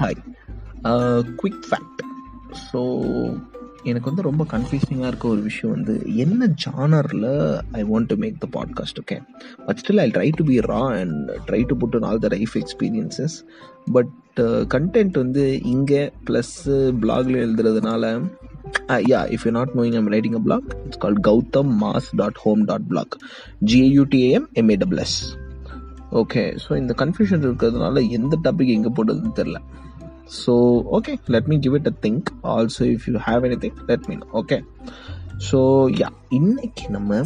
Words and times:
Hi 0.00 0.18
quick 1.40 1.64
fact 1.68 2.02
so 2.66 2.80
எனக்கு 3.84 4.06
வந்து 4.10 4.22
ரொம்ப 4.22 4.42
கன்ஃபியூசிங்காக 4.52 5.10
இருக்க 5.10 5.26
ஒரு 5.28 5.40
விஷயம் 5.40 5.72
வந்து 5.74 5.94
என்ன 6.14 6.46
ஜானரில் 6.64 7.26
I 7.72 7.82
want 7.84 8.06
to 8.06 8.16
make 8.16 8.36
the 8.38 8.48
podcast 8.52 8.98
okay 9.02 9.16
but 9.66 9.76
still 9.76 9.98
I 9.98 10.06
try 10.10 10.26
to 10.30 10.44
be 10.44 10.56
raw 10.66 10.82
and 11.00 11.30
try 11.46 11.60
to 11.64 11.76
put 11.76 11.96
all 12.02 12.18
the 12.18 12.28
life 12.28 12.54
experiences 12.56 13.36
but 13.92 14.40
content 14.68 15.18
வந்து 15.18 15.44
இங்கே 15.66 16.02
ப்ளஸ்ஸு 16.26 16.78
பிளாகில் 17.00 17.38
எழுதுறதுனால 17.38 18.12
yeah 19.08 19.20
if 19.26 19.44
you 19.44 19.50
not 19.50 19.74
knowing 19.74 19.94
I'm 19.94 20.06
writing 20.06 20.34
a 20.34 20.42
blog 20.42 20.70
it's 20.86 20.98
call 20.98 21.20
Gautham 21.22 21.72
mass 21.82 22.10
dot 22.16 22.36
home 22.36 22.64
dot 22.64 22.88
blog 22.88 23.16
G A U T A M 23.64 24.48
M A double S 24.54 25.18
okay 26.12 26.42
so 26.64 26.70
இந்த 26.76 26.92
confusion 26.98 27.44
இருக்கிறதுனால 27.44 28.08
எந்த 28.10 28.38
topic 28.42 28.74
எங்கே 28.74 28.90
போடுறதுன்னு 28.94 29.36
தெரில 29.36 29.58
so 30.38 30.54
okay 30.96 31.12
let 31.26 31.48
me 31.48 31.56
give 31.58 31.74
it 31.74 31.88
a 31.88 31.94
think 32.02 32.28
also 32.52 32.84
if 32.92 33.06
you 33.08 33.22
have 33.26 33.46
any 33.48 33.58
thing 33.64 33.78
let 33.86 34.06
mean 34.08 34.24
okay 34.32 34.58
so 35.48 35.60
yeah 36.00 36.08
இன்னைக்கு 36.30 36.86
நம்ம 36.90 37.20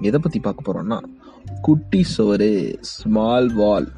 எதை 0.00 0.18
பற்றி 0.20 0.40
பார்க்க 0.40 0.66
போகிறோம்னா 0.66 0.98
குட்டி 1.60 2.02
சோறு 2.14 2.50
ஸ்மால் 2.92 3.48
வால் 3.52 3.88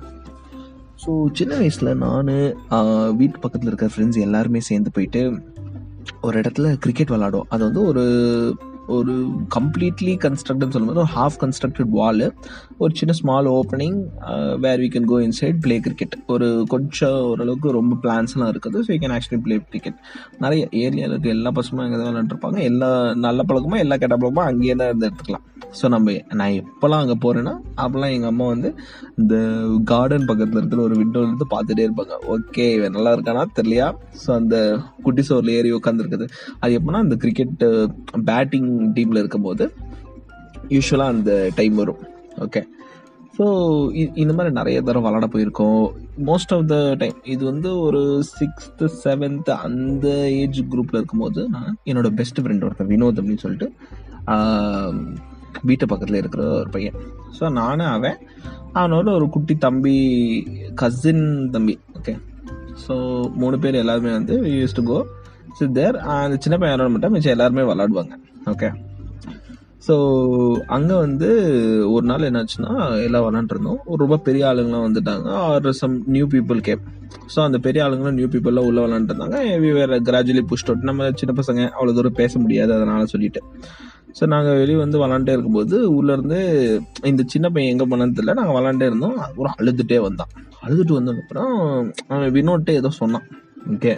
ஸோ 1.05 1.13
சின்ன 1.33 1.53
வயசில் 1.57 1.91
நான் 1.97 2.31
வீட்டு 3.17 3.39
பக்கத்தில் 3.39 3.71
இருக்கிற 3.71 3.91
ஃப்ரெண்ட்ஸ் 3.93 4.21
எல்லாருமே 4.21 4.63
சேர்ந்து 4.69 4.91
போயிட்டு 4.91 5.23
ஒரு 6.23 6.37
இடத்துல 6.41 6.69
கிரிக்கெட் 6.79 7.13
விளாடும் 7.13 7.49
அது 7.49 7.63
வந்து 7.65 7.83
ஒரு 7.85 8.05
ஒரு 8.95 9.15
கம்ப்ளீட்லி 9.57 10.15
கன்ஸ்ட்ரக்ட்னு 10.25 10.75
சொல்லும்போது 10.75 11.03
ஒரு 11.05 11.13
ஹாஃப் 11.17 11.39
கன்ஸ்ட்ரக்டட் 11.43 11.91
வால் 11.99 12.27
ஒரு 12.83 12.93
சின்ன 12.95 13.15
small 13.21 13.49
opening 13.55 13.99
where 14.65 14.81
we 14.85 14.89
can 14.95 15.09
go 15.13 15.19
inside 15.27 15.59
play 15.65 15.77
cricket 15.87 16.17
ஒரு 16.35 16.49
கொஞ்சம் 16.75 17.19
ஓரளவுக்கு 17.31 17.77
ரொம்ப 17.79 17.99
பிளான்ஸ்லாம் 18.05 18.53
இருக்குது 18.53 18.85
so 18.87 18.91
you 18.95 19.01
can 19.05 19.17
actually 19.17 19.41
play 19.47 19.59
cricket 19.71 19.99
நிறைய 20.45 20.63
ஏரியாவில் 20.85 21.15
இருக்க 21.15 21.37
எல்லா 21.37 21.53
பசங்களும் 21.59 21.87
அங்கே 21.87 22.01
தான் 22.03 22.11
விளாண்டுருப்பாங்க 22.13 22.61
எல்லா 22.71 22.91
நல்ல 23.27 23.43
பழக்கமாக 23.51 23.85
எல்லா 23.87 23.99
கெட்ட 24.03 24.17
பழக்கமாக 24.17 24.51
அங்கேயே 24.53 24.77
தான் 24.81 24.91
இருந்து 24.91 25.09
எடுத்துக்கலாம். 25.09 25.47
ஸோ 25.79 25.87
நம்ம 25.95 26.13
நான் 26.41 26.57
எப்போல்லாம் 26.61 27.03
அங்கே 27.05 27.17
போகிறேன்னா 27.23 27.53
அப்போல்லாம் 27.83 28.13
எங்கள் 28.17 28.31
அம்மா 28.33 28.47
வந்து 28.53 28.69
இந்த 29.21 29.35
கார்டன் 29.91 30.29
பக்கத்தில் 30.31 30.59
இருக்கிற 30.61 30.81
ஒரு 30.89 30.97
விண்டோல 31.01 31.29
இருந்து 31.29 31.47
பார்த்துட்டே 31.55 31.85
இருப்பாங்க. 31.87 32.15
ஓகே 32.35 32.67
இவன் 32.77 32.95
நல்லா 32.97 33.13
இருக்கானா 33.17 33.43
தெரியலையா? 33.59 33.89
ஸோ 34.23 34.29
அந்த 34.41 34.57
குட்டி 35.07 35.23
சோரில் 35.29 35.55
ஏறி 35.57 35.71
உட்காந்துருக்குது 35.79 36.27
அது 36.63 36.79
எப்போனா 36.79 37.03
அந்த 37.07 37.17
கிரிக்கெட் 37.25 37.65
பேட்டிங் 38.31 38.71
uh, 38.75 38.76
டீமில் 38.97 39.21
இருக்கும்போது 39.23 39.65
யூஸ்வலாக 40.77 41.15
அந்த 41.15 41.33
டைம் 41.59 41.77
வரும். 41.83 42.03
ஓகே 42.47 42.63
ஸோ 43.37 43.47
இந்த 44.23 44.33
மாதிரி 44.37 44.51
நிறைய 44.59 44.77
தடவை 44.87 45.05
விளாட 45.07 45.27
போயிருக்கோம். 45.33 45.83
மோஸ்ட் 46.29 46.53
ஆஃப் 46.57 46.69
த 46.73 46.77
டைம் 47.01 47.17
இது 47.33 47.43
வந்து 47.51 47.71
ஒரு 47.87 48.01
சிக்ஸ்த்து 48.37 48.87
செவன்த்து 49.05 49.53
அந்த 49.67 50.07
ஏஜ் 50.43 50.61
குரூப்பில் 50.73 51.01
இருக்கும்போது 51.01 51.43
நான் 51.55 51.75
என்னோட 51.91 52.11
பெஸ்ட் 52.21 52.41
ஃப்ரெண்ட் 52.43 52.65
ஒருத்தன் 52.69 52.91
வினோத் 52.93 53.21
அப்படின்னு 53.23 53.45
சொல்லிட்டு 53.45 53.69
வீட்டு 55.69 55.85
பக்கத்தில் 55.91 56.21
இருக்கிற 56.21 56.43
ஒரு 56.61 56.71
பையன். 56.77 56.97
ஸோ 57.39 57.45
நானும் 57.61 57.93
அவன் 57.97 58.17
அவனோட 58.79 59.09
ஒரு 59.19 59.27
குட்டி 59.35 59.55
தம்பி 59.67 59.95
கசின் 60.81 61.27
தம்பி. 61.55 61.75
ஓகே 61.99 62.15
ஸோ 62.87 62.95
மூணு 63.43 63.59
பேர் 63.65 63.81
எல்லாருமே 63.83 64.11
வந்து 64.19 64.35
use 64.57 64.77
to 64.79 64.83
go 64.91 64.99
so 65.59 65.65
there 65.79 65.97
அந்த 66.15 66.37
சின்ன 66.45 66.57
பையனோட 66.63 66.91
மட்டும் 66.95 67.15
மிச்சம் 67.17 67.35
எல்லாருமே 67.37 67.65
விளாடுவாங்க. 67.71 68.15
ஓகே 68.53 68.69
ஸோ 69.87 69.95
அங்கே 70.77 70.95
வந்து 71.05 71.29
ஒரு 71.95 72.05
நாள் 72.11 72.27
என்னாச்சுன்னா 72.29 72.73
எல்லாம் 73.07 73.25
விளாண்டுருந்தோம் 73.27 73.81
ஒரு 73.91 73.99
ரொம்ப 74.05 74.17
பெரிய 74.29 74.43
ஆளுங்களாம் 74.51 74.87
வந்துட்டாங்க. 74.87 75.29
Are 75.49 75.69
some 75.81 75.95
new 76.15 76.27
people 76.35 76.61
gap 76.69 76.85
so 77.35 77.39
அந்த 77.47 77.59
பெரிய 77.67 77.81
ஆளுங்களாம் 77.85 78.17
நியூ 78.19 78.29
பீப்புளெலாம் 78.33 78.69
உள்ள 78.71 78.81
விளாண்டுருந்தாங்க 78.87 79.39
வி 79.65 79.71
வேற 79.79 79.99
கிராஜுவலி 80.09 80.45
புஷ்ட் 80.53 80.71
அவுட் 80.71 80.89
நம்ம 80.91 81.11
சின்ன 81.21 81.35
பசங்க 81.41 81.63
அவ்வளோ 81.77 81.95
தூரம் 81.99 82.19
பேச 82.21 82.39
முடியாது 82.45 82.73
அதனால 82.79 83.07
சொல்லிட்டு. 83.15 83.43
ஸோ 84.19 84.27
நாங்கள் 84.35 84.59
வெளியே 84.61 84.79
வந்து 84.83 85.01
விளாண்டே 85.03 85.33
இருக்கும்போது 85.37 85.79
உள்ளேருந்து 85.97 86.39
இந்த 87.11 87.23
சின்ன 87.33 87.47
பையன் 87.55 87.73
எங்கே 87.73 87.87
போனான்னு 87.91 88.21
இல்லை 88.23 88.35
நாங்கள் 88.41 88.57
விளாண்டே 88.59 88.87
இருந்தோம். 88.91 89.17
அப்புறம் 89.27 89.57
அழுதுகிட்டே 89.61 89.99
வந்தான். 90.09 90.31
அழுதுட்டு 90.67 90.95
வந்ததுக்கப்புறம் 90.99 91.53
அவன் 92.13 92.33
வினோட்டே 92.37 92.75
ஏதோ 92.83 92.93
சொன்னான். 93.03 93.27
ஓகே 93.75 93.93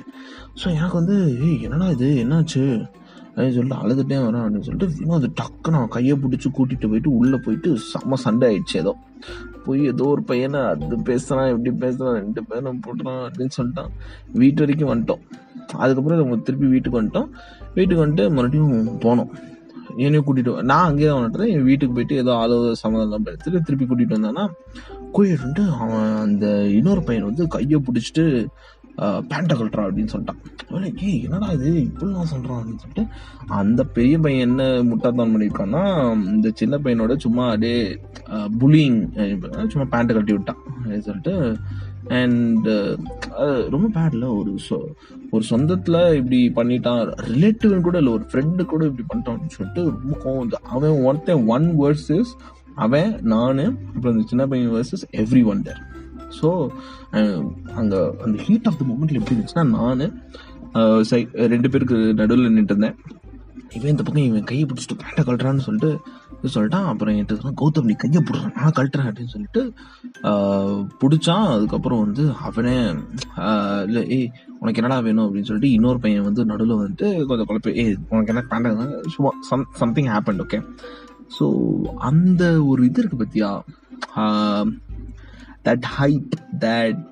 ஸோ 0.61 0.67
எனக்கு 0.71 0.97
வந்து 0.97 1.17
ஏய் 1.47 1.63
என்னடா 1.63 1.89
இது? 1.91 2.09
என்னாச்சு? 2.25 2.63
அப்படின்னு 3.31 3.55
சொல்லிட்டு 3.55 3.81
அழுதுட்டே 3.83 4.17
வரான் 4.23 4.45
அப்படின்னு 4.45 4.67
சொல்லிட்டு 4.69 5.15
அது 5.15 5.29
டக்குன்னு 5.41 5.77
நான் 5.77 5.89
கையை 5.89 6.15
பிடிச்சி 6.17 6.49
கூட்டிகிட்டு 6.49 6.89
போயிட்டு 6.89 7.11
உள்ளே 7.11 7.39
போயிட்டு 7.45 7.71
செம்ம 7.93 8.15
சண்டை 8.15 8.47
ஆயிடுச்சு 8.49 8.77
ஏதோ. 8.77 8.93
போய் 9.65 9.83
ஏதோ 9.87 10.05
ஒரு 10.05 10.23
பையனை 10.23 10.61
அது 10.63 10.97
பேசுகிறான் 11.03 11.49
எப்படி 11.49 11.71
பேசுகிறான் 11.77 12.19
ரெண்டு 12.19 12.43
பேரும் 12.45 12.81
போட்டுறான் 12.87 13.23
அப்படின்னு 13.27 13.57
சொல்லிட்டான். 13.59 13.93
வீட்டு 14.35 14.63
வரைக்கும் 14.63 14.91
வந்துட்டோம். 14.93 15.23
அதுக்கப்புறம் 15.77 16.21
நம்ம 16.23 16.39
திருப்பி 16.39 16.67
வீட்டுக்கு 16.67 17.01
வந்துட்டோம். 17.01 17.29
வீட்டுக்கு 17.75 18.03
வந்துட்டு 18.05 18.27
மறுபடியும் 18.31 18.75
போனோம். 19.01 19.31
என்னையும் 19.97 20.25
கூட்டிகிட்டு 20.27 20.63
நான் 20.63 20.85
அங்கேயே 20.85 21.09
தான் 21.09 21.19
வந்துட்டு 21.19 21.47
என் 21.53 21.63
வீட்டுக்கு 21.63 21.95
போயிட்டு 21.95 22.17
ஏதோ 22.17 22.33
ஆலோசனை 22.35 22.75
சம்மந்தம்லாம் 22.83 23.25
எடுத்துட்டு 23.25 23.61
திருப்பி 23.61 23.85
கூட்டிகிட்டு 23.85 24.17
வந்தானா 24.19 24.45
கூட்டிட்டு 25.13 25.43
வந்துட்டு 25.45 25.65
அவன் 25.79 26.17
அந்த 26.17 26.47
இன்னொரு 26.71 27.03
பையன் 27.03 27.25
வந்து 27.25 27.47
கையை 27.47 27.79
பிடிச்சிட்டு 27.87 28.25
பேண்ட்டை 29.31 29.55
கழட்டுறான் 29.57 29.89
அப்படின்னு 29.89 30.13
சொல்லிட்டான். 30.13 30.41
ஏ 31.03 31.11
என்னடா 31.25 31.49
இது? 31.57 31.71
இப்படிலாம் 31.85 32.31
சொல்கிறான் 32.33 32.59
அப்படின்னு 32.61 32.83
சொல்லிட்டு 32.85 33.05
அந்த 33.61 33.85
பெரிய 33.97 34.15
பையன் 34.19 34.49
என்ன 34.49 34.65
முட்டாத்தான் 34.91 35.33
பண்ணியிருக்கான்னா 35.33 35.85
இந்த 36.33 36.51
சின்ன 36.55 36.79
பையனோட 36.79 37.17
சும்மா 37.17 37.45
அப்படியே 37.47 37.79
புலிங் 38.63 38.99
சும்மா 39.69 39.87
பேண்ட்டை 39.95 40.17
கட்டி 40.19 40.33
விட்டான் 40.33 40.63
அப்படின்னு 40.71 41.07
சொல்லிட்டு 41.09 41.35
அண்ட் 42.19 42.69
ரொம்ப 43.75 43.87
பேட்ல 43.97 44.27
ஒரு 44.39 44.53
சொ 44.69 44.77
ஒரு 45.31 45.45
சொந்தத்தில் 45.51 45.99
இப்படி 46.19 46.39
பண்ணிட்டான். 46.59 47.03
ரிலேட்டிவ்னு 47.31 47.87
கூட 47.89 47.99
இல்லை 47.99 48.13
ஒரு 48.13 48.25
ஃப்ரெண்டு 48.31 48.63
கூட 48.65 48.85
இப்படி 48.91 49.07
பண்ணிட்டான்னு 49.11 49.57
சொல்லிட்டு 49.57 49.83
ரொம்ப 49.97 50.15
கோவம் 50.25 50.43
வந்து 50.43 50.59
அவன் 50.75 51.03
ஒருத்தன் 51.09 51.45
ஒன் 51.57 51.69
வேர்சஸ் 51.83 52.33
அவன் 52.75 53.11
நான் 53.33 53.61
அப்புறம் 53.95 54.15
இந்த 54.15 54.27
சின்ன 54.27 54.47
பையன் 54.47 54.73
versus 54.75 55.05
every 55.23 55.45
one 55.45 55.63
there 55.63 55.83
so 56.37 56.49
um, 57.19 57.43
அந்த 57.81 57.95
அந்த 58.25 58.37
ஹீட் 58.47 58.69
ஆஃப் 58.71 58.79
த 58.81 58.85
மூமெண்ட்ல 58.89 59.21
எப்படி 59.21 59.35
இருந்துச்சுன்னா 59.35 59.67
நான் 59.77 60.05
uh, 60.79 60.99
சை 61.11 61.21
ரெண்டு 61.55 61.71
பேருக்கு 61.73 61.99
நடுவில் 62.21 62.55
நின்று 62.57 62.75
இருந்தேன் 62.75 62.99
இவன் 63.77 63.93
இந்த 63.93 64.03
பக்கம் 64.05 64.29
இவன் 64.29 64.49
கையை 64.51 64.65
பிடிச்சிட்டு 64.69 65.01
பேண்டை 65.01 65.23
கழட்டுறான்னு 65.25 65.65
சொல்லிட்டு 65.65 65.91
சொல்லிட்டான். 66.55 66.87
அப்புறம் 66.91 67.15
என்கிட்ட 67.15 67.53
கௌதம் 67.61 67.89
நீ 67.91 67.95
கையை 68.03 68.21
பிடிறான் 68.23 68.55
நான் 68.59 68.77
கழட்டுறேன் 68.79 69.09
அப்படின்னு 69.11 69.35
சொல்லிட்டு 69.35 69.63
uh, 70.31 70.77
பிடிச்சான். 71.01 71.47
அதுக்கப்புறம் 71.55 72.03
வந்து 72.05 72.25
அவனே 72.49 72.77
uh, 73.47 73.81
இல்லை 73.89 74.03
ஏய் 74.17 74.31
உனக்கு 74.61 74.81
என்னடா 74.83 74.99
வேணும்? 75.09 75.27
அப்படின்னு 75.27 75.51
சொல்லிட்டு 75.51 75.75
இன்னொரு 75.77 76.01
பையன் 76.05 76.27
வந்து 76.29 76.45
நடுவில் 76.53 76.81
வந்துட்டு 76.81 77.09
கொஞ்சம் 77.31 77.49
குழப்பம் 77.51 77.79
ஏய் 77.83 77.95
உனக்கு 78.13 78.33
என்ன 78.35 78.45
பேண்டை 78.53 78.73
சும்மா 79.17 79.33
some 79.51 79.71
something 79.83 80.11
happen 80.15 80.43
okay 80.47 80.61
so 81.39 81.47
அந்த 82.11 82.43
ஒரு 82.71 82.83
இது 82.89 83.01
இருக்கு 83.03 83.23
பத்தியா? 83.25 83.51
தட் 85.65 85.87
ஹைட் 85.99 86.35
தட் 86.59 87.05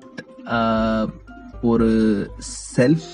ஒரு 1.61 1.89
self 2.75 3.07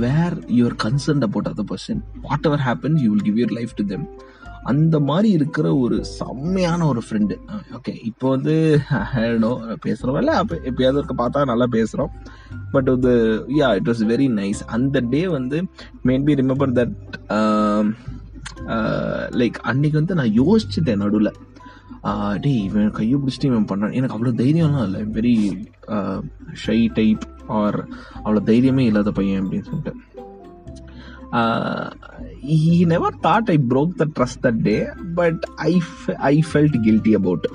where 0.00 0.36
your 0.50 0.76
concern 0.76 1.22
about 1.22 1.48
other 1.48 1.70
person 1.72 2.00
whatever 2.46 2.60
happens 2.60 3.02
you 3.02 3.10
will 3.12 3.22
give 3.22 3.38
your 3.38 3.54
life 3.58 3.74
to 3.76 3.84
them 3.84 4.06
அந்த 4.64 4.96
மாதிரி 5.00 5.28
இருக்கிற 5.30 5.66
ஒரு 5.76 6.04
செம்மையான 6.04 6.86
ஒரு 6.86 7.02
ஃப்ரெண்டு 7.06 7.34
ஓகே 7.76 7.92
இப்போ 8.02 8.26
வந்து 8.28 8.54
பேசுகிறவல்ல 9.84 10.32
அப்போ 10.32 10.54
எப்பயாவது 10.70 10.98
இருக்க 10.98 11.14
பார்த்தா 11.18 11.44
நல்லா 11.44 11.66
பேசுகிறோம் 11.72 12.12
பட் 12.72 12.84
வந்து 12.84 13.12
yeah 13.60 13.68
it 13.74 13.88
was 13.88 14.02
very 14.04 14.28
nice 14.32 14.62
அந்த 14.66 15.00
டே 15.00 15.26
வந்து 15.28 15.60
மேபி 16.06 16.34
ரிமெம்பர் 16.34 16.74
தட் 16.80 16.96
லைக் 19.34 19.58
அன்னைக்கு 19.62 19.98
வந்து 19.98 20.14
நான் 20.14 20.34
யோசிச்சுட்டேன் 20.40 21.02
நடுவில். 21.02 21.32
டேய் 22.40 22.60
இவன் 22.64 22.90
கையை 22.90 23.16
பிடிச்சிட்டு 23.18 23.50
இவன் 23.50 23.68
பண்ணான் 23.70 23.94
எனக்கு 23.94 24.16
அவ்வளோ 24.16 24.34
தைரியம்லாம் 24.40 24.86
இல்லை 24.88 25.02
வெரி 25.16 25.34
ஷை 26.64 26.78
டைப் 26.94 27.24
ஆர் 27.52 27.78
அவ்வளோ 28.24 28.42
தைரியமே 28.46 28.84
இல்லாத 28.86 29.12
பையன் 29.12 29.42
அப்படின்னு 29.42 29.68
சொல்லிட்டு 29.70 29.94
he 32.56 32.60
never 32.84 33.16
thought 33.20 33.50
I 33.50 33.58
broke 33.68 33.94
the 33.96 34.06
trust 34.16 34.42
that 34.46 34.60
day 34.62 34.76
but 35.14 35.42
I 35.66 35.72
I 36.30 36.34
felt 36.52 36.78
guilty 36.84 37.14
about 37.14 37.46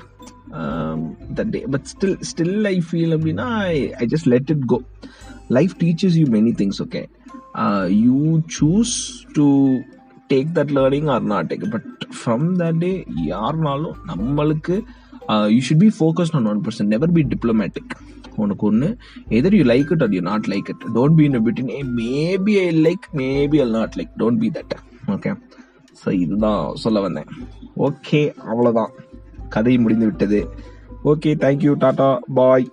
that 1.34 1.50
day 1.50 1.60
but 1.66 1.88
still 1.94 2.18
still 2.30 2.66
I 2.66 2.76
feel 2.90 3.14
அப்படின்னா 3.16 3.48
I 3.96 4.06
just 4.06 4.28
let 4.28 4.50
it 4.50 4.66
go 4.66 4.78
life 5.48 5.74
teachers 5.80 6.18
you 6.20 6.26
many 6.28 6.54
things 6.62 6.80
okay 6.82 7.02
you 8.04 8.20
choose 8.58 8.94
to 9.32 9.46
take 10.34 10.50
that 10.58 10.74
learning 10.78 11.10
or 11.16 11.26
not 11.34 11.48
take 11.52 11.66
but 11.76 11.88
from 12.18 12.46
that 12.62 12.80
day 12.84 12.92
யாருனாலும் 13.32 13.96
நம்மளுக்கு 14.12 14.76
you 15.54 15.60
should 15.68 15.84
be 15.86 15.92
focused 16.00 16.36
on 16.40 16.48
one 16.52 16.62
person 16.68 16.92
never 16.94 17.14
be 17.18 17.24
diplomatic 17.34 17.94
உனக்கு 18.36 18.66
ஒன்று 18.66 18.88
either 19.38 19.56
you 19.58 19.64
like 19.64 19.90
it 19.96 20.02
or 20.02 20.14
you 20.14 20.20
not 20.20 20.46
like 20.52 20.70
it 20.72 20.84
don't 20.94 21.18
be 21.18 21.24
in 21.24 21.36
between 21.48 21.72
a 21.76 21.82
maybe 22.00 22.54
I 22.66 22.68
like 22.86 23.04
maybe 23.20 23.58
I 23.60 23.68
not 23.70 23.96
like 24.00 24.12
don't 24.22 24.40
be 24.44 24.50
that 24.56 24.74
okay 25.10 25.32
so 26.04 26.10
இதுதான் 26.12 26.62
சொல்ல 26.74 27.00
வந்தேன். 27.00 27.28
Okay 27.76 28.20
அவ்வளோதான் 28.50 28.90
கதை 29.48 29.78
முடிந்து 29.78 30.06
விட்டது. 30.06 30.40
Okay 31.04 31.30
thank you 31.42 31.72
tata 31.80 32.08
பாய் 32.34 32.66